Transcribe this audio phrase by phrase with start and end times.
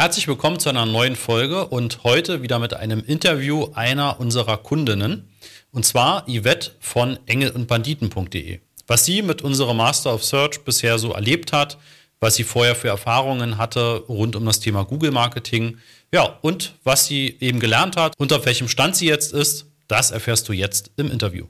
[0.00, 5.28] Herzlich willkommen zu einer neuen Folge und heute wieder mit einem Interview einer unserer Kundinnen.
[5.72, 8.60] Und zwar Yvette von engel und banditen.de.
[8.86, 11.78] Was sie mit unserer Master of Search bisher so erlebt hat,
[12.20, 15.78] was sie vorher für Erfahrungen hatte rund um das Thema Google Marketing,
[16.14, 20.12] ja, und was sie eben gelernt hat und auf welchem Stand sie jetzt ist, das
[20.12, 21.46] erfährst du jetzt im Interview.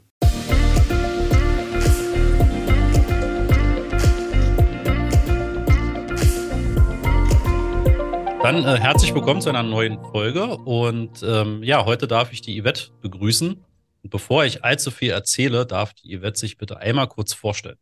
[8.42, 10.56] Dann äh, herzlich willkommen zu einer neuen Folge.
[10.58, 13.64] Und ähm, ja, heute darf ich die Yvette begrüßen.
[14.02, 17.78] Und bevor ich allzu viel erzähle, darf die Yvette sich bitte einmal kurz vorstellen.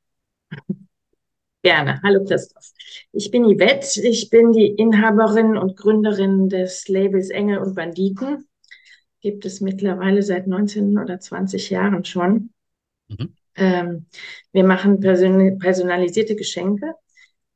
[1.62, 2.00] Gerne.
[2.02, 2.72] Hallo Christoph.
[3.12, 4.00] Ich bin Yvette.
[4.02, 8.48] Ich bin die Inhaberin und Gründerin des Labels Engel und Banditen.
[9.20, 12.50] Gibt es mittlerweile seit 19 oder 20 Jahren schon.
[13.08, 13.34] Mhm.
[13.56, 14.06] Ähm,
[14.52, 16.94] wir machen person personalisierte Geschenke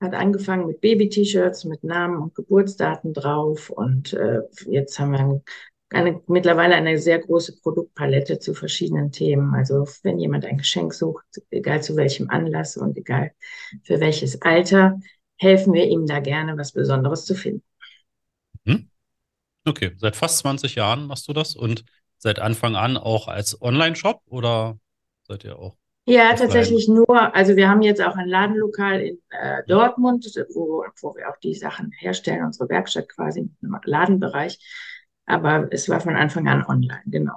[0.01, 5.43] hat angefangen mit Baby-T-Shirts mit Namen und Geburtsdaten drauf und äh, jetzt haben wir
[5.91, 9.55] eine, mittlerweile eine sehr große Produktpalette zu verschiedenen Themen.
[9.55, 13.33] Also wenn jemand ein Geschenk sucht, egal zu welchem Anlass und egal
[13.83, 15.01] für welches Alter,
[15.37, 17.65] helfen wir ihm da gerne, was Besonderes zu finden.
[18.65, 18.89] Hm?
[19.67, 21.85] Okay, seit fast 20 Jahren machst du das und
[22.19, 24.79] seit Anfang an auch als Online-Shop oder
[25.27, 25.77] seid ihr auch
[26.11, 27.35] ja, tatsächlich nur.
[27.35, 31.55] Also wir haben jetzt auch ein Ladenlokal in äh, Dortmund, wo, wo wir auch die
[31.55, 34.59] Sachen herstellen, unsere Werkstatt quasi im Ladenbereich.
[35.27, 37.35] Aber es war von Anfang an online, genau.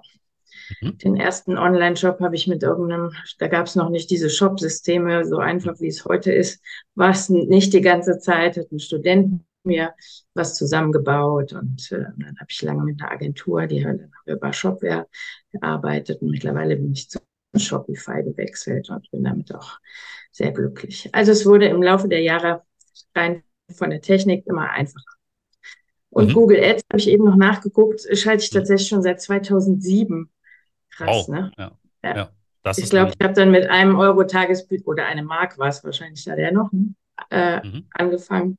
[0.81, 0.97] Mhm.
[0.97, 5.37] Den ersten Online-Shop habe ich mit irgendeinem, da gab es noch nicht diese Shop-Systeme, so
[5.37, 6.61] einfach wie es heute ist,
[6.95, 9.93] war es nicht die ganze Zeit, hat ein Student mir
[10.33, 15.07] was zusammengebaut und äh, dann habe ich lange mit einer Agentur, die haben über Shopware
[15.51, 17.19] gearbeitet und mittlerweile bin ich zu
[17.55, 19.79] Shopify gewechselt und bin damit auch
[20.31, 21.09] sehr glücklich.
[21.13, 22.63] Also es wurde im Laufe der Jahre
[23.15, 25.03] rein von der Technik immer einfacher.
[26.09, 26.33] Und mhm.
[26.33, 28.57] Google Ads habe ich eben noch nachgeguckt, schalte ich mhm.
[28.57, 30.29] tatsächlich schon seit 2007.
[30.91, 31.27] Krass, wow.
[31.27, 31.51] ne?
[31.57, 31.77] Ja.
[32.03, 32.15] ja.
[32.15, 32.31] ja
[32.77, 36.23] ich glaube, ich habe dann mit einem Euro Tagesbudget oder eine Mark war es wahrscheinlich
[36.23, 36.93] da der noch ne?
[37.29, 37.87] äh, mhm.
[37.91, 38.57] angefangen.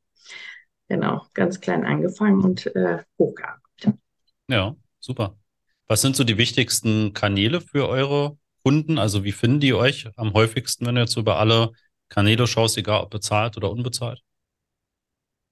[0.89, 3.95] Genau, ganz klein angefangen und äh, hochgearbeitet.
[4.49, 5.39] Ja, super.
[5.87, 8.99] Was sind so die wichtigsten Kanäle für eure Kunden?
[8.99, 11.73] Also wie finden die euch am häufigsten, wenn du jetzt über alle
[12.09, 14.23] Kanäle schaust, egal ob bezahlt oder unbezahlt?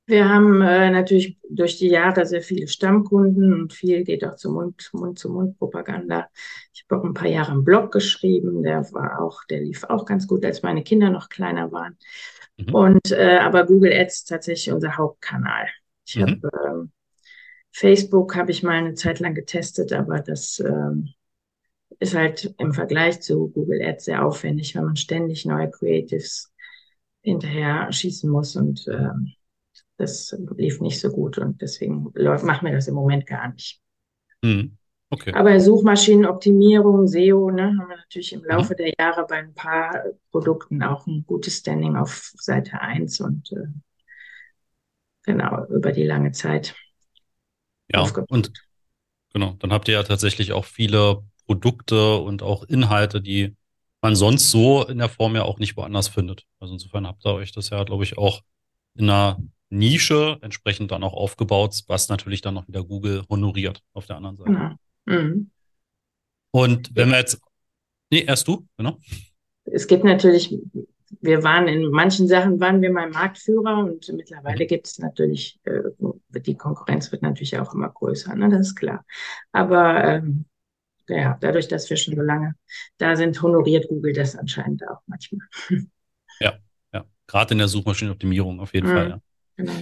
[0.07, 4.51] Wir haben äh, natürlich durch die Jahre sehr viele Stammkunden und viel geht auch zu
[4.51, 6.29] Mund, Mund zu Mund Propaganda.
[6.75, 10.05] Ich habe auch ein paar Jahre einen Blog geschrieben, der war auch, der lief auch
[10.05, 11.97] ganz gut, als meine Kinder noch kleiner waren.
[12.57, 12.75] Mhm.
[12.75, 15.69] Und äh, aber Google Ads tatsächlich unser Hauptkanal.
[16.07, 16.23] Ich mhm.
[16.23, 16.93] habe ähm,
[17.71, 21.11] Facebook habe ich mal eine Zeit lang getestet, aber das ähm,
[22.03, 26.53] ist halt im Vergleich zu Google Ads sehr aufwendig, wenn man ständig neue Creatives
[27.21, 29.33] hinterher schießen muss und ähm,
[29.97, 33.81] das lief nicht so gut und deswegen läuft, machen wir das im Moment gar nicht.
[34.43, 34.77] Mhm.
[35.11, 35.33] Okay.
[35.35, 38.77] Aber Suchmaschinenoptimierung, SEO, ne, haben wir natürlich im Laufe mhm.
[38.79, 43.67] der Jahre bei ein paar Produkten auch ein gutes Standing auf Seite 1 und äh,
[45.23, 46.75] genau über die lange Zeit.
[47.93, 48.31] Ja, aufgebaut.
[48.31, 48.53] und
[49.33, 53.55] genau, dann habt ihr ja tatsächlich auch viele Produkte und auch Inhalte, die
[54.01, 56.47] man sonst so in der Form ja auch nicht woanders findet.
[56.61, 58.41] Also insofern habt ihr euch das ja, glaube ich, auch
[58.95, 64.07] in einer Nische entsprechend dann auch aufgebaut, was natürlich dann auch wieder Google honoriert auf
[64.07, 64.77] der anderen Seite.
[65.05, 65.51] Mhm.
[66.53, 67.39] Und wenn wir jetzt,
[68.11, 68.97] nee, erst du, genau.
[69.65, 70.59] Es gibt natürlich,
[71.21, 74.69] wir waren in manchen Sachen waren wir mal Marktführer und mittlerweile mhm.
[74.69, 75.83] gibt es natürlich, äh,
[76.41, 79.05] die Konkurrenz wird natürlich auch immer größer, ne, das ist klar.
[79.53, 80.47] Aber ähm,
[81.17, 82.55] ja, dadurch, dass wir schon so lange
[82.99, 85.47] da sind, honoriert Google das anscheinend auch manchmal.
[86.41, 86.55] Ja,
[86.93, 87.05] ja.
[87.27, 89.09] Gerade in der Suchmaschinenoptimierung auf jeden mhm, Fall.
[89.11, 89.21] Ja.
[89.57, 89.73] Genau.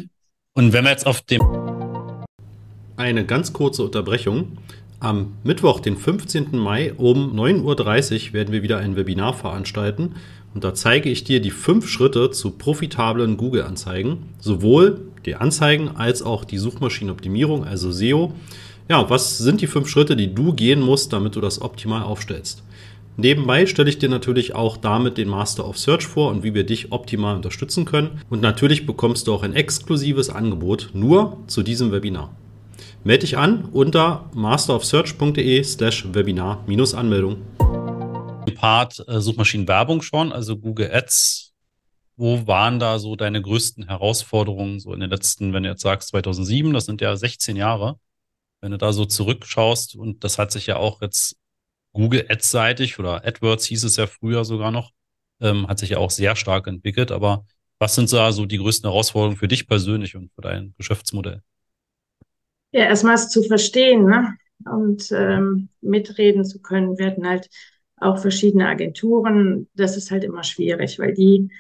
[0.55, 1.41] Und wenn wir jetzt auf dem.
[2.97, 4.59] Eine ganz kurze Unterbrechung.
[4.99, 6.59] Am Mittwoch, den 15.
[6.59, 10.17] Mai um 9.30 Uhr werden wir wieder ein Webinar veranstalten
[10.53, 16.23] und da zeige ich dir die fünf Schritte zu profitablen Google-Anzeigen, sowohl die Anzeigen als
[16.23, 18.33] auch die Suchmaschinenoptimierung, also SEO.
[18.91, 22.65] Ja, was sind die fünf Schritte, die du gehen musst, damit du das optimal aufstellst?
[23.17, 26.67] Nebenbei stelle ich dir natürlich auch damit den Master of Search vor und wie wir
[26.67, 28.21] dich optimal unterstützen können.
[28.31, 32.35] Und natürlich bekommst du auch ein exklusives Angebot nur zu diesem Webinar.
[33.05, 37.43] Melde dich an unter masterofsearch.de slash Webinar-Anmeldung.
[38.57, 41.53] Part äh, Suchmaschinenwerbung schon, also Google Ads.
[42.17, 46.09] Wo waren da so deine größten Herausforderungen so in den letzten, wenn du jetzt sagst
[46.09, 47.95] 2007, das sind ja 16 Jahre.
[48.61, 51.37] Wenn du da so zurückschaust, und das hat sich ja auch jetzt
[51.93, 54.93] Google Ads-seitig oder AdWords hieß es ja früher sogar noch,
[55.41, 57.11] ähm, hat sich ja auch sehr stark entwickelt.
[57.11, 57.47] Aber
[57.79, 61.43] was sind da so die größten Herausforderungen für dich persönlich und für dein Geschäftsmodell?
[62.73, 64.37] Ja, erstmals zu verstehen ne?
[64.65, 66.97] und ähm, mitreden zu können.
[67.01, 67.49] Hatten halt
[67.97, 69.69] auch verschiedene Agenturen.
[69.75, 71.51] Das ist halt immer schwierig, weil die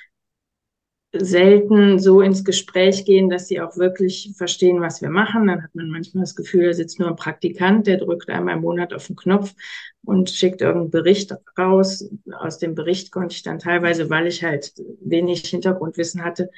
[1.12, 5.48] selten so ins Gespräch gehen, dass sie auch wirklich verstehen, was wir machen.
[5.48, 8.62] Dann hat man manchmal das Gefühl, da sitzt nur ein Praktikant, der drückt einmal im
[8.62, 9.54] Monat auf den Knopf
[10.04, 12.08] und schickt irgendeinen Bericht raus.
[12.32, 16.50] Aus dem Bericht konnte ich dann teilweise, weil ich halt wenig Hintergrundwissen hatte,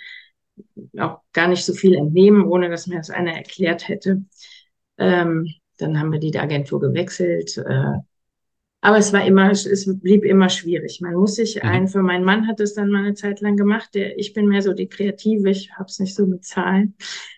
[0.99, 4.23] auch gar nicht so viel entnehmen, ohne dass mir das einer erklärt hätte.
[4.99, 5.49] Ähm,
[5.79, 7.57] dann haben wir die Agentur gewechselt.
[7.57, 7.95] Äh,
[8.85, 11.01] aber es war immer, es blieb immer schwierig.
[11.01, 11.69] Man muss sich mhm.
[11.69, 13.95] ein, für meinen Mann hat es dann mal eine Zeit lang gemacht.
[13.95, 16.97] Der, ich bin mehr so die Kreative, ich habe es nicht so mit Zahlen.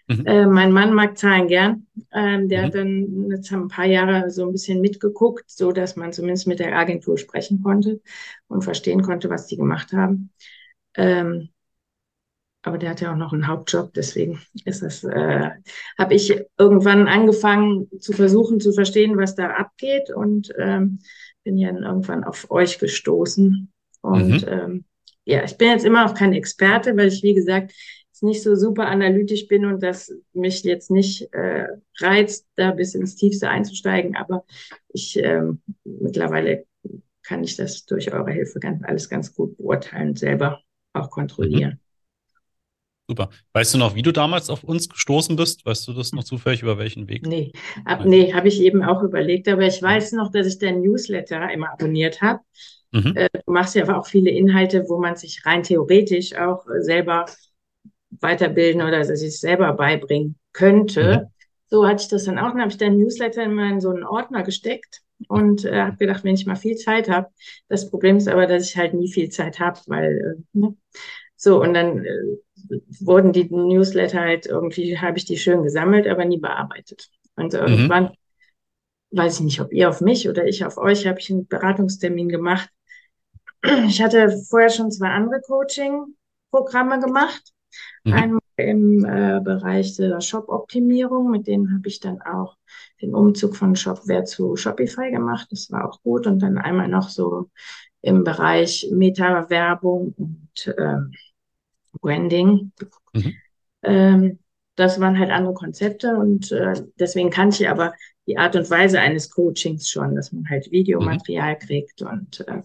[0.09, 0.25] Mhm.
[0.25, 1.87] Äh, mein Mann mag Zahlen gern.
[2.13, 2.65] Ähm, der mhm.
[2.65, 6.61] hat dann jetzt ein paar Jahre so ein bisschen mitgeguckt, so dass man zumindest mit
[6.61, 8.01] der Agentur sprechen konnte
[8.49, 10.31] und verstehen konnte, was die gemacht haben.
[10.95, 11.51] Ähm,
[12.63, 15.51] aber der hat ja auch noch einen Hauptjob, deswegen ist das, äh,
[15.99, 21.01] habe ich irgendwann angefangen zu versuchen zu verstehen, was da abgeht und ähm,
[21.45, 23.71] bin ja dann irgendwann auf euch gestoßen.
[24.03, 24.49] Und mhm.
[24.49, 24.85] ähm,
[25.25, 27.73] ja, ich bin jetzt immer noch kein Experte, weil ich, wie gesagt,
[28.25, 31.69] nicht so super analytisch bin und das mich jetzt nicht äh,
[32.01, 34.17] reizt, da bis ins Tiefste einzusteigen.
[34.17, 34.45] Aber
[34.89, 36.67] ich ähm, mittlerweile
[37.23, 40.61] kann ich das durch eure Hilfe ganz, alles ganz gut beurteilen und selber
[40.93, 41.81] auch kontrollieren.
[43.07, 43.29] Super.
[43.53, 45.67] Weißt du noch, wie du damals auf uns gestoßen bist?
[45.67, 47.27] Weißt du das noch zufällig über welchen Weg?
[47.27, 47.53] Nee,
[47.85, 49.47] ab, nee, habe ich eben auch überlegt.
[49.49, 52.41] Aber ich weiß noch, dass ich deinen Newsletter immer abonniert habe.
[52.93, 53.13] Mhm.
[53.15, 57.27] Äh, du machst ja auch viele Inhalte, wo man sich rein theoretisch auch selber
[58.21, 61.25] weiterbilden oder sich selber beibringen könnte.
[61.25, 61.33] Mhm.
[61.69, 62.51] So hatte ich das dann auch.
[62.51, 66.25] Dann habe ich deinen Newsletter immer in so einen Ordner gesteckt und äh, habe gedacht,
[66.25, 67.29] wenn ich mal viel Zeit habe.
[67.69, 70.77] Das Problem ist aber, dass ich halt nie viel Zeit habe, weil äh, ne?
[71.37, 72.37] so und dann äh,
[73.01, 77.09] wurden die Newsletter halt irgendwie, habe ich die schön gesammelt, aber nie bearbeitet.
[77.37, 77.59] Und mhm.
[77.59, 78.11] irgendwann,
[79.11, 82.29] weiß ich nicht, ob ihr auf mich oder ich auf euch, habe ich einen Beratungstermin
[82.29, 82.69] gemacht.
[83.87, 87.43] Ich hatte vorher schon zwei andere Coaching-Programme gemacht.
[88.05, 88.13] Mhm.
[88.13, 92.57] Einmal im äh, Bereich der Shop-Optimierung, mit denen habe ich dann auch
[93.01, 95.49] den Umzug von Shopware zu Shopify gemacht.
[95.51, 96.27] Das war auch gut.
[96.27, 97.51] Und dann einmal noch so
[98.03, 101.13] im Bereich Meta-Werbung und ähm,
[102.01, 102.73] Branding.
[103.13, 103.35] Mhm.
[103.83, 104.39] Ähm,
[104.77, 107.95] das waren halt andere Konzepte und äh, deswegen kannte ich aber
[108.27, 111.59] die Art und Weise eines Coachings schon, dass man halt Videomaterial mhm.
[111.67, 112.63] kriegt und äh,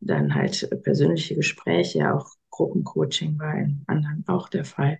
[0.00, 4.98] dann halt persönliche Gespräche, auch Gruppencoaching war in anderen auch der Fall.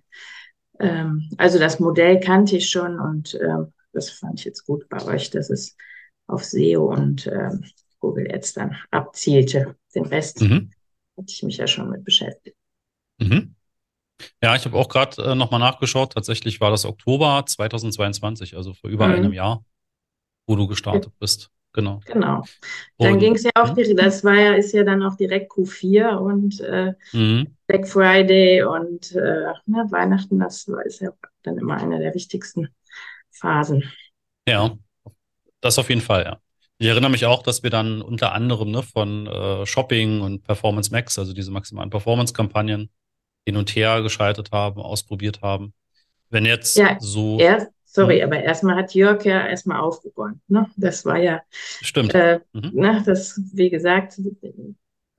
[0.79, 5.03] Ähm, also das Modell kannte ich schon und äh, das fand ich jetzt gut bei
[5.05, 5.75] euch, dass es
[6.27, 7.51] auf SEO und äh,
[7.99, 9.75] Google Ads dann abzielte.
[9.93, 10.71] Den Rest mhm.
[11.17, 12.57] hatte ich mich ja schon mit beschäftigt.
[13.19, 13.55] Mhm.
[14.41, 16.13] Ja, ich habe auch gerade äh, nochmal nachgeschaut.
[16.13, 19.13] Tatsächlich war das Oktober 2022, also vor über mhm.
[19.13, 19.63] einem Jahr,
[20.47, 21.51] wo du gestartet bist.
[21.73, 22.01] Genau.
[22.05, 22.43] Genau.
[22.97, 26.17] Dann ging es ja auch, die, das war ja, ist ja dann auch direkt Q4
[26.17, 27.55] und äh, mhm.
[27.67, 31.11] Black Friday und äh, ne, Weihnachten, das ist ja
[31.43, 32.67] dann immer eine der wichtigsten
[33.31, 33.89] Phasen.
[34.47, 34.77] Ja,
[35.61, 36.39] das auf jeden Fall, ja.
[36.77, 40.91] Ich erinnere mich auch, dass wir dann unter anderem ne, von äh, Shopping und Performance
[40.91, 42.89] Max, also diese maximalen Performance-Kampagnen,
[43.45, 45.73] hin und her geschaltet haben, ausprobiert haben.
[46.29, 47.39] Wenn jetzt ja, so.
[47.39, 48.27] Erst, sorry, hm.
[48.27, 50.41] aber erstmal hat Jörg ja erstmal aufgeräumt.
[50.47, 50.69] Ne?
[50.77, 51.41] Das war ja.
[51.49, 52.13] Stimmt.
[52.13, 52.71] Äh, mhm.
[52.73, 54.19] ne, das, wie gesagt,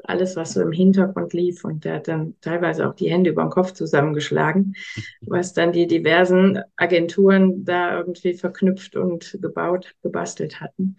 [0.04, 3.42] alles, was so im Hintergrund lief und der hat dann teilweise auch die Hände über
[3.42, 4.74] den Kopf zusammengeschlagen,
[5.20, 10.96] was dann die diversen Agenturen da irgendwie verknüpft und gebaut, gebastelt hatten.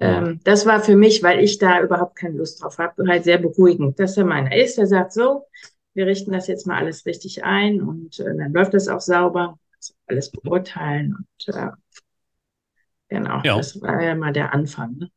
[0.00, 3.38] Ähm, das war für mich, weil ich da überhaupt keine Lust drauf habe, halt sehr
[3.38, 4.78] beruhigend, dass er meiner ist.
[4.78, 5.46] Er sagt so,
[5.94, 9.58] wir richten das jetzt mal alles richtig ein und äh, dann läuft das auch sauber,
[9.74, 11.70] also alles beurteilen und äh,
[13.08, 13.56] genau, ja.
[13.56, 14.96] das war ja mal der Anfang.
[14.96, 15.10] Ne?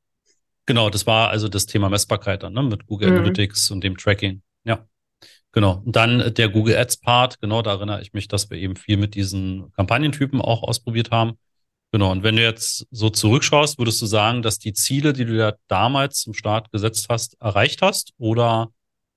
[0.66, 3.18] Genau, das war also das Thema Messbarkeit dann, ne, mit Google mhm.
[3.18, 4.42] Analytics und dem Tracking.
[4.64, 4.88] Ja.
[5.52, 5.82] Genau.
[5.86, 8.98] Und dann der Google Ads Part, genau, da erinnere ich mich, dass wir eben viel
[8.98, 11.38] mit diesen Kampagnentypen auch ausprobiert haben.
[11.92, 12.12] Genau.
[12.12, 15.54] Und wenn du jetzt so zurückschaust, würdest du sagen, dass die Ziele, die du ja
[15.70, 18.14] damals zum Start gesetzt hast, erreicht hast?
[18.18, 18.70] Oder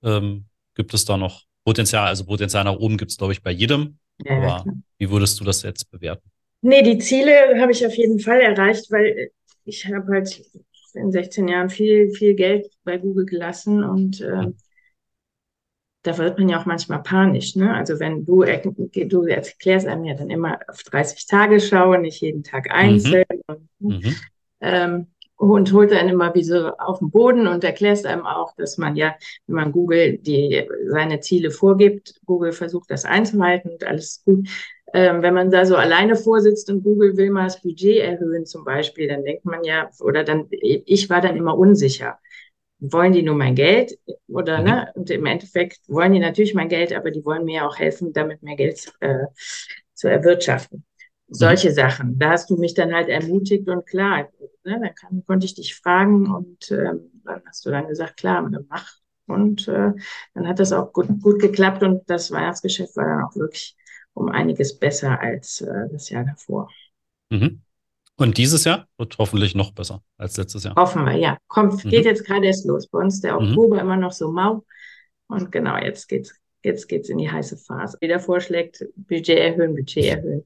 [0.04, 0.46] ähm,
[0.76, 3.98] gibt es da noch Potenzial, also Potenzial nach oben gibt es, glaube ich, bei jedem.
[4.24, 4.74] Ja, Aber klar.
[4.96, 6.30] wie würdest du das jetzt bewerten?
[6.62, 9.32] Nee, die Ziele habe ich auf jeden Fall erreicht, weil
[9.66, 10.42] ich habe halt
[10.94, 14.46] in 16 Jahren viel, viel Geld bei Google gelassen und äh,
[16.04, 17.54] da wird man ja auch manchmal panisch.
[17.54, 17.74] Ne?
[17.74, 22.44] Also wenn du, du erklärst einem ja dann immer auf 30 Tage schauen, nicht jeden
[22.44, 23.26] Tag einzeln.
[23.46, 23.54] Mhm.
[23.78, 24.16] Und, mhm.
[24.62, 25.06] ähm,
[25.38, 28.96] und holt dann immer wie so auf den Boden und erklärt einem auch, dass man
[28.96, 29.14] ja,
[29.46, 34.48] wenn man Google die, seine Ziele vorgibt, Google versucht das einzuhalten und alles gut.
[34.92, 38.64] Ähm, wenn man da so alleine vorsitzt und Google will mal das Budget erhöhen zum
[38.64, 42.18] Beispiel, dann denkt man ja, oder dann, ich war dann immer unsicher.
[42.80, 44.64] Wollen die nur mein Geld oder mhm.
[44.64, 44.92] ne?
[44.94, 48.42] Und im Endeffekt wollen die natürlich mein Geld, aber die wollen mir auch helfen, damit
[48.42, 49.26] mehr Geld äh,
[49.94, 50.84] zu erwirtschaften.
[51.28, 51.74] Solche mhm.
[51.74, 52.18] Sachen.
[52.18, 54.28] Da hast du mich dann halt ermutigt und klar,
[54.64, 58.48] ne, dann kann, konnte ich dich fragen und ähm, dann hast du dann gesagt, klar,
[58.68, 58.92] mach.
[59.26, 59.92] Und äh,
[60.32, 63.76] dann hat das auch gut, gut geklappt und das Weihnachtsgeschäft war dann auch wirklich
[64.14, 66.70] um einiges besser als äh, das Jahr davor.
[67.30, 67.60] Mhm.
[68.16, 70.74] Und dieses Jahr wird hoffentlich noch besser als letztes Jahr.
[70.74, 71.38] Hoffen wir, ja.
[71.46, 72.10] Kommt, geht mhm.
[72.10, 72.88] jetzt gerade erst los.
[72.88, 73.48] Bei uns der mhm.
[73.48, 73.82] Oktober mhm.
[73.82, 74.64] immer noch so mau.
[75.28, 77.98] Und genau, jetzt geht's jetzt geht's in die heiße Phase.
[78.00, 80.44] Jeder vorschlägt, Budget erhöhen, Budget erhöhen.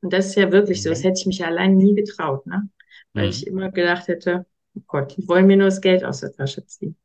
[0.00, 0.90] Und das ist ja wirklich so.
[0.90, 2.68] Das hätte ich mich allein nie getraut, ne?
[3.12, 3.30] Weil mhm.
[3.30, 6.64] ich immer gedacht hätte, oh Gott, die wollen mir nur das Geld aus der Tasche
[6.66, 6.96] ziehen.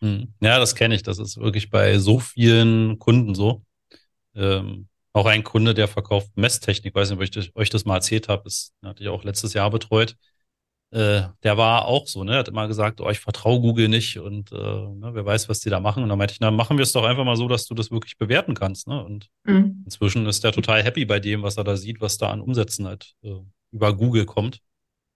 [0.00, 0.32] Mhm.
[0.40, 1.02] Ja, das kenne ich.
[1.02, 3.62] Das ist wirklich bei so vielen Kunden so.
[4.34, 8.28] Ähm, auch ein Kunde, der verkauft Messtechnik, weiß nicht, ob ich euch das mal erzählt
[8.28, 10.16] habe, das hatte ich auch letztes Jahr betreut
[10.92, 12.36] äh, der war auch so, ne?
[12.36, 15.70] Hat immer gesagt, oh, ich vertraue Google nicht und äh, ne, wer weiß, was die
[15.70, 16.02] da machen.
[16.02, 17.90] Und dann meinte ich, na, machen wir es doch einfach mal so, dass du das
[17.90, 18.88] wirklich bewerten kannst.
[18.88, 19.02] Ne?
[19.02, 19.82] Und mhm.
[19.86, 22.86] inzwischen ist der total happy bei dem, was er da sieht, was da an Umsätzen
[22.86, 24.60] halt äh, über Google kommt.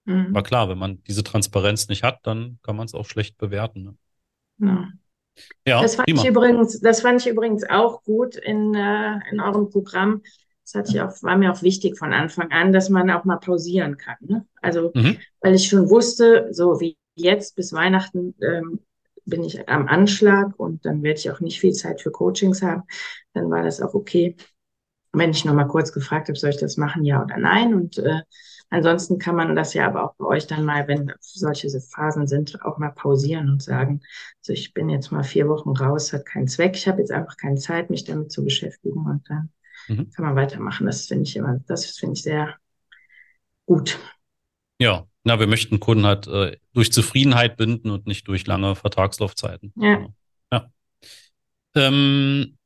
[0.07, 0.29] Mhm.
[0.31, 3.83] Aber klar, wenn man diese Transparenz nicht hat, dann kann man es auch schlecht bewerten.
[3.83, 4.67] Ne?
[4.67, 4.89] Ja.
[5.67, 9.69] Ja, das fand, ich übrigens, das fand ich übrigens auch gut in, äh, in eurem
[9.69, 10.23] Programm,
[10.67, 13.37] das hatte ich auch, war mir auch wichtig von Anfang an, dass man auch mal
[13.37, 14.17] pausieren kann.
[14.21, 14.45] Ne?
[14.61, 15.17] Also, mhm.
[15.41, 18.81] weil ich schon wusste, so wie jetzt bis Weihnachten ähm,
[19.25, 22.83] bin ich am Anschlag und dann werde ich auch nicht viel Zeit für Coachings haben.
[23.33, 24.35] Dann war das auch okay,
[25.13, 27.73] wenn ich noch mal kurz gefragt habe, soll ich das machen, ja oder nein?
[27.73, 28.23] Und äh,
[28.69, 32.61] ansonsten kann man das ja aber auch bei euch dann mal, wenn solche Phasen sind,
[32.65, 34.01] auch mal pausieren und sagen,
[34.41, 37.37] so ich bin jetzt mal vier Wochen raus, hat keinen Zweck, ich habe jetzt einfach
[37.37, 39.51] keine Zeit, mich damit zu beschäftigen und dann
[39.89, 40.11] mhm.
[40.11, 40.87] kann man weitermachen.
[40.87, 42.57] Das finde ich immer, das finde ich sehr
[43.67, 43.99] gut.
[44.79, 49.73] Ja, na, wir möchten Kunden halt äh, durch Zufriedenheit binden und nicht durch lange Vertragslaufzeiten.
[49.77, 49.97] Ja.
[49.97, 50.15] Genau.
[50.53, 50.71] ja.
[51.75, 52.57] Ähm,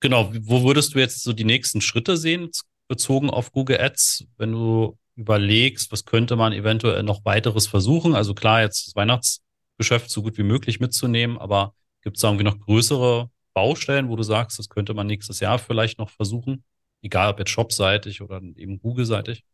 [0.00, 2.50] genau, wo würdest du jetzt so die nächsten Schritte sehen,
[2.88, 8.14] bezogen auf Google Ads, wenn du überlegst, was könnte man eventuell noch weiteres versuchen?
[8.14, 12.44] Also klar, jetzt das Weihnachtsgeschäft so gut wie möglich mitzunehmen, aber gibt es da irgendwie
[12.44, 16.64] noch größere Baustellen, wo du sagst, das könnte man nächstes Jahr vielleicht noch versuchen?
[17.02, 19.44] Egal ob jetzt shopseitig oder eben Google-seitig?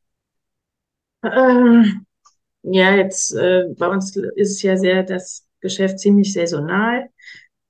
[1.23, 2.07] Ähm,
[2.62, 7.09] ja, jetzt äh, bei uns ist ja sehr das Geschäft ziemlich saisonal.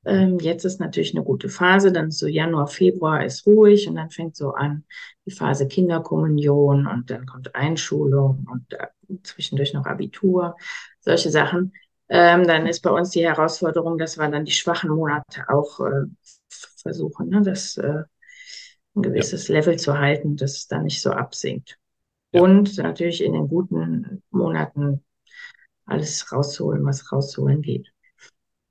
[0.04, 4.11] Ähm, jetzt ist natürlich eine gute Phase, dann so Januar, Februar ist ruhig und dann
[4.11, 4.85] fängt so an
[5.26, 8.87] die Phase Kinderkommunion und dann kommt Einschulung und äh,
[9.23, 10.56] zwischendurch noch Abitur,
[11.00, 11.73] solche Sachen.
[12.08, 16.06] Ähm, dann ist bei uns die Herausforderung, dass wir dann die schwachen Monate auch äh,
[16.48, 18.04] versuchen, ne, das äh,
[18.94, 19.56] ein gewisses ja.
[19.56, 21.78] Level zu halten, dass es dann nicht so absinkt.
[22.32, 22.42] Ja.
[22.42, 25.04] Und natürlich in den guten Monaten
[25.84, 27.92] alles rauszuholen, was rauszuholen geht.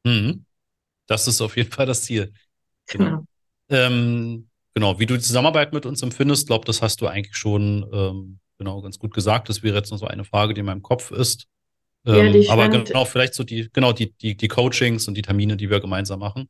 [0.04, 0.46] Mhm.
[1.08, 2.34] Das ist auf jeden Fall das Ziel.
[2.88, 3.06] Genau.
[3.06, 3.26] genau.
[3.70, 7.90] Ähm, genau, wie du die Zusammenarbeit mit uns empfindest, glaube das hast du eigentlich schon
[7.92, 9.50] ähm, genau ganz gut gesagt.
[9.50, 11.48] Das wäre jetzt noch so eine Frage, die in meinem Kopf ist.
[12.08, 15.58] Ähm, ja, aber genau, vielleicht so die, genau, die, die, die Coachings und die Termine,
[15.58, 16.50] die wir gemeinsam machen.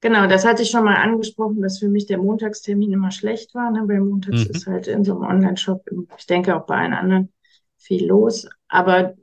[0.00, 3.70] Genau, das hatte ich schon mal angesprochen, dass für mich der Montagstermin immer schlecht war,
[3.70, 3.82] ne?
[3.86, 4.50] weil montags mhm.
[4.50, 5.84] ist halt in so einem Online-Shop,
[6.16, 7.32] ich denke auch bei allen anderen,
[7.76, 8.48] viel los.
[8.68, 9.14] Aber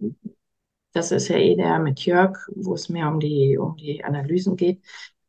[0.94, 4.56] das ist ja eh der mit Jörg, wo es mehr um die, um die Analysen
[4.56, 4.84] geht.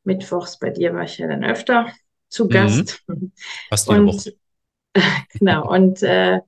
[0.04, 1.88] Mittwochs bei dir war ich ja dann öfter
[2.28, 2.48] zu mhm.
[2.50, 3.02] Gast.
[3.06, 3.32] Mhm.
[3.70, 4.34] Fast jede und, Woche.
[5.38, 6.40] genau, und äh,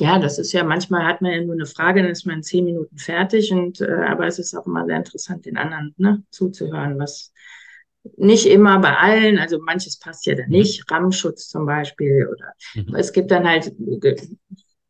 [0.00, 2.42] ja, das ist ja manchmal hat man ja nur eine Frage, dann ist man in
[2.42, 6.22] zehn Minuten fertig und äh, aber es ist auch immer sehr interessant, den anderen ne,
[6.30, 7.32] zuzuhören, was
[8.16, 10.52] nicht immer bei allen, also manches passt ja dann mhm.
[10.52, 10.94] nicht, mhm.
[10.94, 12.94] RAM-Schutz zum Beispiel oder mhm.
[12.96, 13.72] es gibt dann halt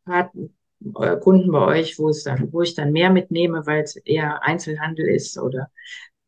[0.06, 4.42] äh, Kunden bei euch, wo es dann, wo ich dann mehr mitnehme, weil es eher
[4.42, 5.70] Einzelhandel ist oder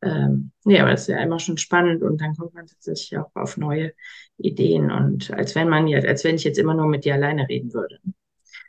[0.02, 3.30] ähm, nee, aber das ist ja immer schon spannend und dann kommt man tatsächlich auch
[3.34, 3.92] auf neue
[4.36, 7.48] Ideen und als wenn man jetzt, als wenn ich jetzt immer nur mit dir alleine
[7.48, 7.98] reden würde.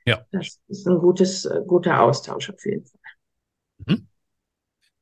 [0.06, 0.26] Ja.
[0.32, 3.00] Das ist ein gutes, äh, guter Austausch auf jeden Fall.
[3.86, 4.08] Mhm.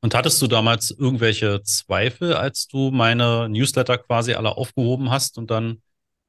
[0.02, 5.50] Und hattest du damals irgendwelche Zweifel, als du meine Newsletter quasi alle aufgehoben hast und
[5.50, 5.82] dann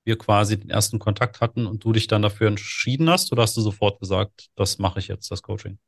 [0.04, 3.32] wir quasi den ersten Kontakt hatten und du dich dann dafür entschieden hast?
[3.32, 5.78] Oder hast du sofort gesagt, das mache ich jetzt, das Coaching?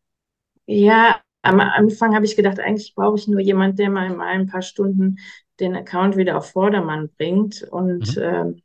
[0.66, 4.46] Ja, am Anfang habe ich gedacht, eigentlich brauche ich nur jemand, der mal in ein
[4.46, 5.18] paar Stunden
[5.60, 7.62] den Account wieder auf Vordermann bringt.
[7.62, 8.22] Und mhm.
[8.22, 8.62] ähm,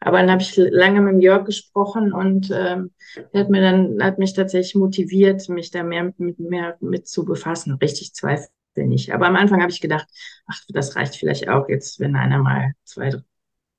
[0.00, 2.92] Aber dann habe ich lange mit Jörg gesprochen und ähm,
[3.34, 7.74] hat mir dann, hat mich tatsächlich motiviert, mich da mehr mit, mehr mit zu befassen.
[7.74, 9.12] Richtig zweifel nicht.
[9.12, 10.06] Aber am Anfang habe ich gedacht,
[10.46, 13.12] ach, das reicht vielleicht auch jetzt, wenn einer mal zwei,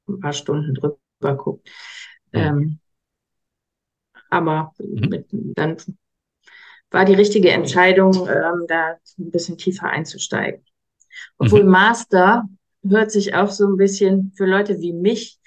[0.09, 0.97] ein paar Stunden drüber
[1.37, 1.69] guckt.
[2.33, 2.79] Ähm,
[4.29, 5.09] aber mhm.
[5.09, 5.77] mit, dann
[6.91, 10.63] war die richtige Entscheidung, ähm, da ein bisschen tiefer einzusteigen.
[11.37, 11.69] Obwohl mhm.
[11.69, 12.43] Master
[12.83, 15.38] hört sich auch so ein bisschen für Leute wie mich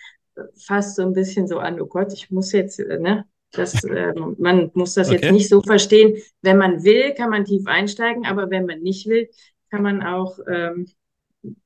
[0.56, 4.12] fast so ein bisschen so an, oh Gott, ich muss jetzt, äh, ne, das, äh,
[4.38, 5.20] man muss das okay.
[5.20, 6.16] jetzt nicht so verstehen.
[6.42, 9.28] Wenn man will, kann man tief einsteigen, aber wenn man nicht will,
[9.70, 10.88] kann man auch ähm,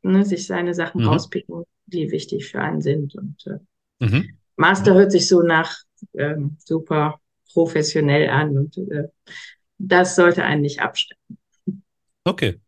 [0.03, 1.09] ne, sich seine Sachen mhm.
[1.09, 3.15] rauspicken, die wichtig für einen sind.
[3.15, 4.31] Und äh, mhm.
[4.57, 5.77] Master hört sich so nach
[6.15, 7.21] ähm, super
[7.53, 9.09] professionell an und äh,
[9.79, 11.39] das sollte einen nicht abschrecken.
[12.25, 12.61] Okay.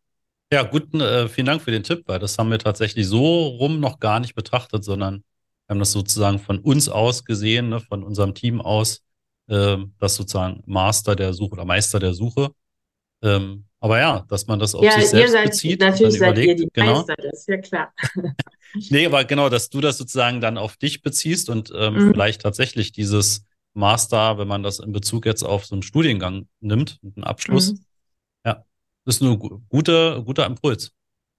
[0.50, 3.80] Ja, gut, äh, vielen Dank für den Tipp, weil das haben wir tatsächlich so rum
[3.80, 5.22] noch gar nicht betrachtet, sondern
[5.68, 9.02] wir haben das sozusagen von uns aus gesehen, ne, von unserem Team aus,
[9.48, 12.52] äh, das sozusagen Master der Suche oder Meister der Suche.
[13.22, 15.80] Ähm, aber ja, dass man das auf ja, sich selbst seid, bezieht.
[15.80, 16.94] Natürlich seid überlegt, ihr die genau.
[16.94, 17.92] Meister, das ist ja klar.
[18.88, 22.12] nee, aber genau, dass du das sozusagen dann auf dich beziehst und ähm, mhm.
[22.12, 23.44] vielleicht tatsächlich dieses
[23.74, 27.84] Master, wenn man das in Bezug jetzt auf so einen Studiengang nimmt, einen Abschluss, mhm.
[28.46, 28.64] ja,
[29.04, 30.92] ist ein guter, guter Impuls.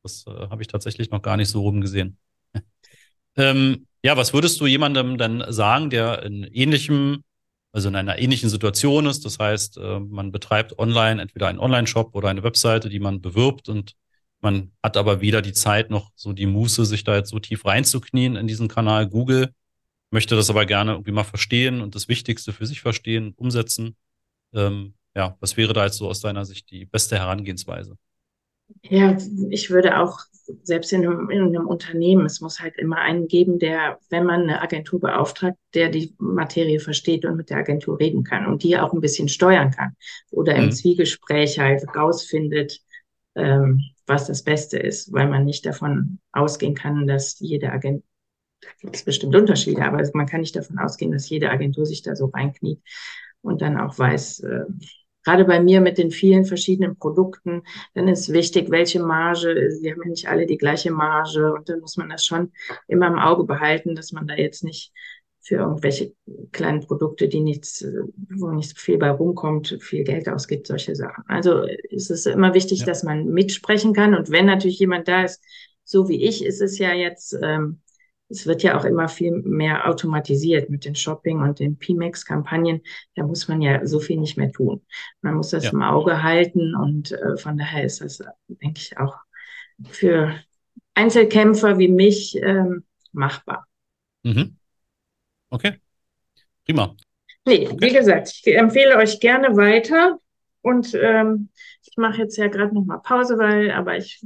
[0.03, 2.19] Das äh, habe ich tatsächlich noch gar nicht so rum gesehen.
[3.35, 7.23] ähm, ja, was würdest du jemandem dann sagen, der in ähnlichem,
[7.71, 9.25] also in einer ähnlichen Situation ist?
[9.25, 13.69] Das heißt, äh, man betreibt online entweder einen Online-Shop oder eine Webseite, die man bewirbt
[13.69, 13.95] und
[14.41, 17.65] man hat aber weder die Zeit noch so die Muße, sich da jetzt so tief
[17.65, 19.53] reinzuknien in diesen Kanal Google
[20.11, 23.95] möchte das aber gerne irgendwie mal verstehen und das Wichtigste für sich verstehen, umsetzen.
[24.53, 27.97] Ähm, ja, was wäre da jetzt so aus deiner Sicht die beste Herangehensweise?
[28.83, 29.17] Ja,
[29.49, 30.19] ich würde auch
[30.63, 34.41] selbst in einem, in einem, Unternehmen, es muss halt immer einen geben, der, wenn man
[34.41, 38.77] eine Agentur beauftragt, der die Materie versteht und mit der Agentur reden kann und die
[38.77, 39.95] auch ein bisschen steuern kann
[40.31, 40.71] oder im mhm.
[40.71, 42.79] Zwiegespräch halt rausfindet,
[43.35, 48.03] ähm, was das Beste ist, weil man nicht davon ausgehen kann, dass jede Agentur
[48.81, 52.15] gibt es bestimmt Unterschiede, aber man kann nicht davon ausgehen, dass jede Agentur sich da
[52.15, 52.81] so reinkniet
[53.41, 54.65] und dann auch weiß, äh,
[55.29, 57.61] gerade bei mir mit den vielen verschiedenen Produkten,
[57.93, 61.81] dann ist wichtig, welche Marge, sie haben ja nicht alle die gleiche Marge und dann
[61.81, 62.51] muss man das schon
[62.87, 64.91] immer im Auge behalten, dass man da jetzt nicht
[65.41, 66.13] für irgendwelche
[66.51, 67.85] kleinen Produkte, die nichts,
[68.37, 71.23] wo nicht viel bei rumkommt, viel Geld ausgibt, solche Sachen.
[71.27, 72.85] Also ist es immer wichtig, ja.
[72.87, 75.43] dass man mitsprechen kann und wenn natürlich jemand da ist,
[75.83, 77.81] so wie ich, ist es ja jetzt ähm,
[78.29, 82.81] es wird ja auch immer viel mehr automatisiert mit den Shopping- und den PMAX-Kampagnen.
[83.15, 84.85] Da muss man ja so viel nicht mehr tun.
[85.21, 85.71] Man muss das ja.
[85.71, 89.17] im Auge halten und äh, von daher ist das, denke ich, auch
[89.89, 90.35] für
[90.93, 93.65] Einzelkämpfer wie mich ähm, machbar.
[94.23, 94.57] Mhm.
[95.49, 95.79] Okay,
[96.65, 96.95] prima.
[97.45, 97.77] Nee, okay.
[97.79, 100.19] wie gesagt, ich empfehle euch gerne weiter
[100.61, 101.49] und ähm,
[101.83, 104.23] ich mache jetzt ja gerade noch mal Pause, weil, aber ich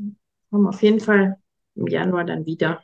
[0.50, 1.38] komme auf jeden Fall
[1.76, 2.84] im Januar dann wieder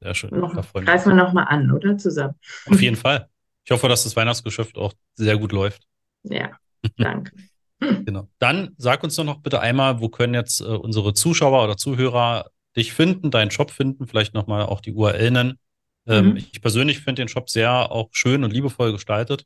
[0.00, 0.30] sehr schön.
[0.38, 1.96] Noch, greifen wir nochmal an, oder?
[1.98, 2.34] Zusammen.
[2.66, 3.28] Auf jeden Fall.
[3.64, 5.82] Ich hoffe, dass das Weihnachtsgeschäft auch sehr gut läuft.
[6.22, 6.50] Ja,
[6.96, 7.32] danke.
[7.80, 8.28] genau.
[8.38, 12.50] Dann sag uns doch noch bitte einmal, wo können jetzt äh, unsere Zuschauer oder Zuhörer
[12.76, 15.58] dich finden, deinen Shop finden, vielleicht nochmal auch die URL nennen.
[16.06, 16.36] Ähm, mhm.
[16.36, 19.44] Ich persönlich finde den Shop sehr auch schön und liebevoll gestaltet.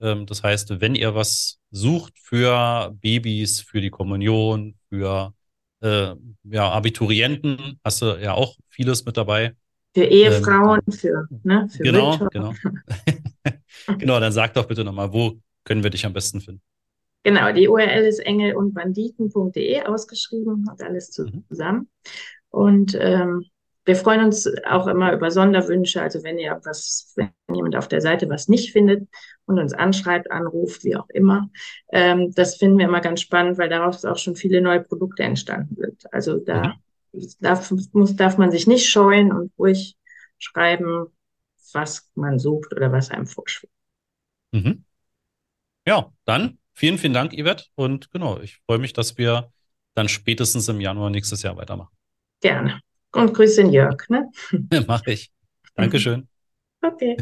[0.00, 5.34] Ähm, das heißt, wenn ihr was sucht für Babys, für die Kommunion, für
[5.80, 9.54] äh, ja, Abiturienten, hast du ja auch vieles mit dabei.
[9.96, 12.28] Für Ehefrauen, ähm, für, ne, für Genau, Mütter.
[12.30, 12.52] genau.
[13.98, 16.60] genau, dann sag doch bitte nochmal, wo können wir dich am besten finden?
[17.22, 21.44] Genau, die URL ist engelundbanditen.de ausgeschrieben und alles mhm.
[21.48, 21.78] zusammen.
[21.78, 21.88] Mhm.
[22.50, 23.46] Und ähm,
[23.86, 26.02] wir freuen uns auch immer über Sonderwünsche.
[26.02, 29.08] Also wenn ihr was, wenn jemand auf der Seite was nicht findet
[29.46, 31.48] und uns anschreibt, anruft, wie auch immer,
[31.90, 35.74] ähm, das finden wir immer ganz spannend, weil daraus auch schon viele neue Produkte entstanden
[35.76, 36.04] sind.
[36.12, 36.74] Also da
[37.40, 39.96] darf, muss, darf man sich nicht scheuen und ruhig
[40.38, 41.06] schreiben,
[41.72, 43.72] was man sucht oder was einem vorschwebt.
[44.52, 44.84] Mhm.
[45.86, 47.64] Ja, dann vielen, vielen Dank, Yvette.
[47.74, 49.52] Und genau, ich freue mich, dass wir
[49.94, 51.94] dann spätestens im Januar nächstes Jahr weitermachen.
[52.40, 52.80] Gerne.
[53.12, 54.08] Und grüße den Jörg.
[54.08, 54.30] Ne?
[54.86, 55.32] Mache ich.
[55.74, 56.28] Dankeschön.
[56.82, 57.16] Okay.